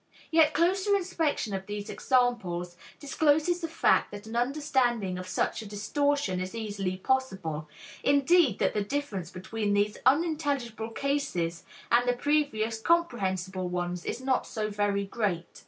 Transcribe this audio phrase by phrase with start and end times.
[0.31, 5.67] Yet closer inspection of these examples discloses the fact that an understanding of such a
[5.67, 7.69] distortion is easily possible,
[8.03, 14.47] indeed, that the difference between these unintelligible cases and the previous comprehensible ones is not
[14.47, 15.59] so very great.